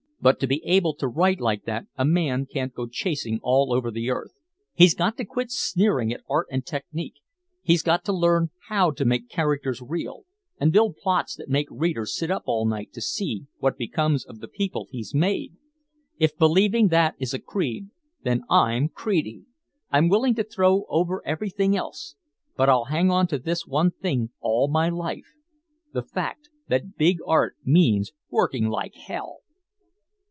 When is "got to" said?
4.93-5.25, 7.81-8.13